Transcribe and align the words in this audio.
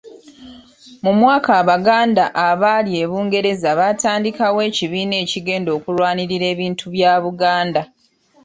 Mu 1.03 1.11
mwaka 1.19 1.49
abaganda 1.61 2.23
abaali 2.49 2.91
e 3.03 3.03
bungereza 3.09 3.69
baatandikawo 3.79 4.59
ekibiina 4.69 5.15
ekigenda 5.23 5.69
okulwanirira 5.77 6.45
ebintu 6.53 6.85
bya 6.95 7.13
Buganda. 7.23 7.81